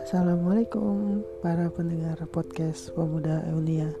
[0.00, 3.92] Assalamualaikum para pendengar podcast Pemuda Eunia.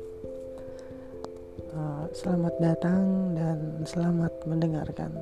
[1.68, 5.12] Uh, Selamat datang dan selamat mendengarkan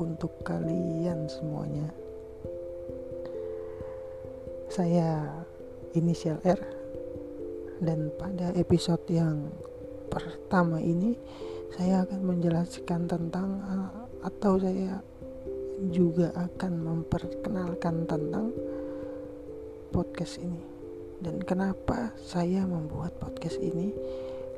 [0.00, 1.92] untuk kalian semuanya.
[4.72, 5.28] Saya
[5.92, 6.60] inisial R
[7.84, 9.52] Dan pada episode yang
[10.08, 11.20] pertama ini
[11.76, 15.09] Saya akan menjelaskan tentang uh, Atau saya
[15.88, 18.52] juga akan memperkenalkan tentang
[19.88, 20.60] podcast ini
[21.24, 23.96] dan kenapa saya membuat podcast ini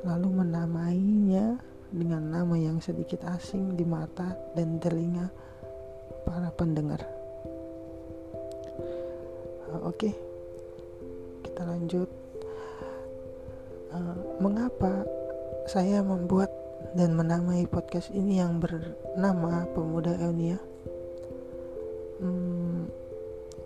[0.03, 1.59] lalu menamainya
[1.93, 5.31] dengan nama yang sedikit asing di mata dan telinga
[6.25, 6.99] para pendengar.
[9.69, 10.11] Uh, Oke,
[11.45, 12.09] kita lanjut.
[13.93, 15.05] Uh, mengapa
[15.69, 16.49] saya membuat
[16.97, 20.57] dan menamai podcast ini yang bernama Pemuda Eunia?
[22.23, 22.87] Hmm,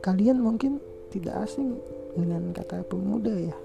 [0.02, 0.82] kalian mungkin
[1.14, 1.78] tidak asing
[2.18, 3.58] dengan kata pemuda ya.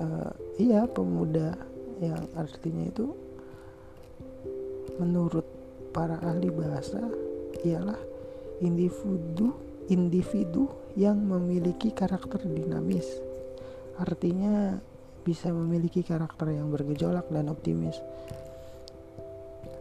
[0.00, 1.60] Uh, iya pemuda
[2.00, 3.12] yang artinya itu
[4.96, 5.44] menurut
[5.92, 7.04] para ahli bahasa
[7.60, 8.00] ialah
[8.64, 9.52] individu
[9.92, 13.04] individu yang memiliki karakter dinamis.
[14.00, 14.80] Artinya
[15.20, 18.00] bisa memiliki karakter yang bergejolak dan optimis.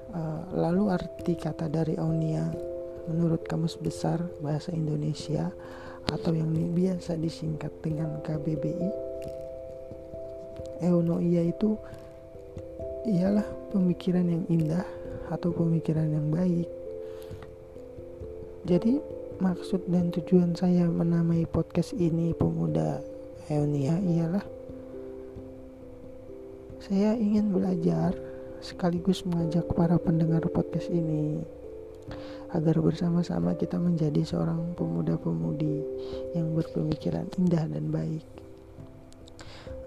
[0.10, 2.69] Uh, lalu arti kata dari Aunia
[3.10, 5.50] menurut Kamus Besar Bahasa Indonesia
[6.14, 9.10] atau yang biasa disingkat dengan KBBI
[10.86, 11.76] eunoia itu
[13.08, 14.86] ialah pemikiran yang indah
[15.30, 16.70] atau pemikiran yang baik.
[18.68, 19.00] Jadi
[19.40, 23.00] maksud dan tujuan saya menamai podcast ini pemuda
[23.48, 24.44] eunia ialah
[26.84, 28.12] saya ingin belajar
[28.60, 31.40] sekaligus mengajak para pendengar podcast ini
[32.54, 35.86] agar bersama-sama kita menjadi seorang pemuda-pemudi
[36.34, 38.26] yang berpemikiran indah dan baik.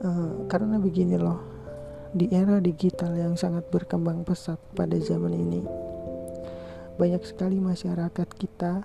[0.02, 1.42] Uh, karena begini loh,
[2.12, 5.62] di era digital yang sangat berkembang pesat pada zaman ini,
[7.00, 8.84] banyak sekali masyarakat kita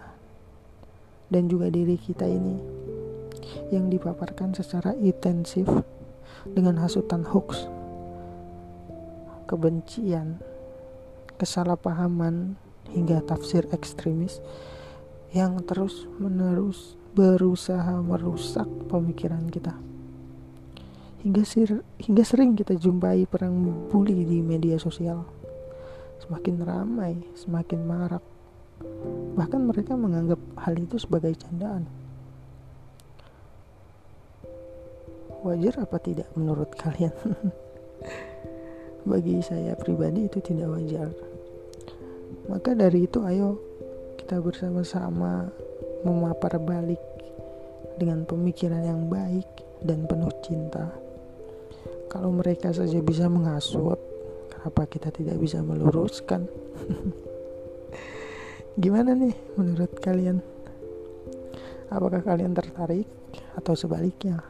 [1.28, 2.56] dan juga diri kita ini
[3.72, 5.68] yang dipaparkan secara intensif
[6.48, 7.68] dengan hasutan hoax,
[9.48, 10.40] kebencian,
[11.36, 12.56] kesalahpahaman,
[12.92, 14.40] hingga tafsir ekstremis
[15.36, 19.74] yang terus-menerus berusaha merusak pemikiran kita.
[21.26, 25.26] Hingga, sir, hingga sering kita jumpai perang bully di media sosial.
[26.22, 28.24] Semakin ramai, semakin marak.
[29.34, 31.90] Bahkan mereka menganggap hal itu sebagai candaan.
[35.42, 37.14] Wajar apa tidak menurut kalian?
[39.10, 41.10] Bagi saya pribadi itu tidak wajar.
[42.48, 43.60] Maka dari itu ayo
[44.20, 45.52] kita bersama-sama
[46.04, 47.00] memapar balik
[48.00, 49.48] dengan pemikiran yang baik
[49.84, 50.92] dan penuh cinta.
[52.08, 54.00] Kalau mereka saja bisa menghasut,
[54.48, 56.48] kenapa kita tidak bisa meluruskan?
[58.84, 60.40] Gimana nih menurut kalian?
[61.92, 63.08] Apakah kalian tertarik
[63.56, 64.44] atau sebaliknya?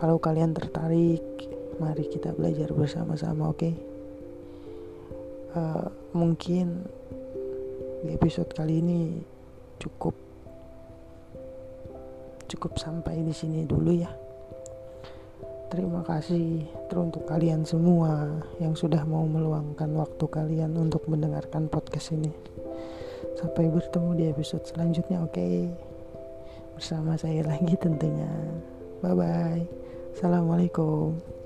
[0.00, 1.22] Kalau kalian tertarik,
[1.76, 3.60] mari kita belajar bersama-sama, oke?
[3.60, 3.89] Okay?
[5.54, 6.84] Uh, mungkin
[8.00, 9.20] di episode kali ini
[9.80, 10.16] cukup
[12.50, 14.10] cukup sampai di sini dulu ya.
[15.70, 18.26] Terima kasih teruntuk kalian semua
[18.58, 22.34] yang sudah mau meluangkan waktu kalian untuk mendengarkan podcast ini.
[23.38, 25.30] Sampai bertemu di episode selanjutnya, oke?
[25.30, 25.70] Okay?
[26.74, 28.26] Bersama saya lagi tentunya.
[28.98, 29.62] Bye bye.
[30.18, 31.39] Assalamualaikum.